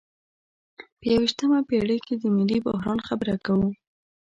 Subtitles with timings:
[0.99, 3.69] په یویشتمه پیړۍ کې د ملي بحران خبره کوو.